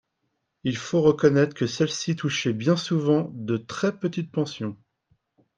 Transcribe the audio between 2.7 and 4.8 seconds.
souvent de très petites pensions.